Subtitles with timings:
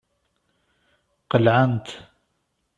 [1.31, 1.87] Qelɛent.